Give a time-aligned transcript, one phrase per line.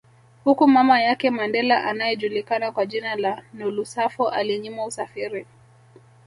[0.43, 5.45] Huku mama yake Mandela anaejulikana kwa jina la Nolusapho alinyimwa usafiri